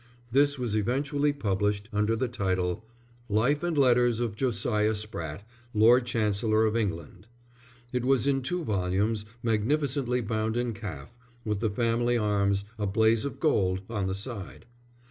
[0.31, 2.87] This was eventually published under the title:
[3.29, 5.43] Life and Letters of Josiah Spratte,
[5.75, 7.27] Lord Chancellor of England.
[7.93, 13.25] It was in two volumes, magnificently bound in calf, with the family arms, a blaze
[13.25, 14.65] of gold, on the side.